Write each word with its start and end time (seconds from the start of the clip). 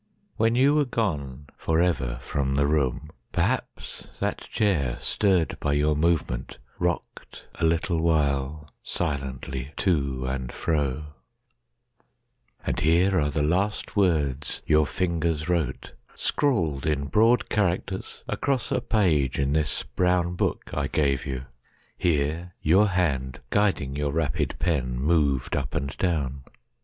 When 0.35 0.55
you 0.55 0.73
were 0.73 0.85
goneForever 0.85 2.19
from 2.21 2.55
the 2.55 2.65
room, 2.65 3.11
perhaps 3.31 4.07
that 4.19 4.39
chair, 4.39 4.97
Stirred 4.99 5.59
by 5.59 5.73
your 5.73 5.95
movement, 5.95 6.57
rocked 6.79 7.45
a 7.59 7.65
little 7.65 7.99
while, 8.01 8.71
Silently, 8.81 9.73
to 9.77 10.25
and 10.25 10.49
fro…And 10.51 11.05
here 12.79 13.19
are 13.21 13.29
the 13.29 13.43
last 13.43 13.95
words 13.95 14.63
your 14.65 14.87
fingers 14.87 15.47
wrote, 15.47 15.93
Scrawled 16.15 16.87
in 16.87 17.05
broad 17.05 17.47
characters 17.47 18.23
across 18.27 18.71
a 18.71 18.81
pageIn 18.81 19.53
this 19.53 19.83
brown 19.83 20.33
book 20.33 20.71
I 20.73 20.87
gave 20.87 21.27
you. 21.27 21.45
Here 21.95 22.53
your 22.59 22.87
hand, 22.87 23.39
Guiding 23.51 23.95
your 23.95 24.11
rapid 24.11 24.55
pen, 24.57 24.99
moved 24.99 25.55
up 25.55 25.75
and 25.75 25.95
down. 25.99 26.41